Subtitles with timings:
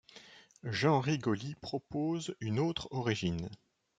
[0.63, 3.51] Jean Rigoli propose une autre origine.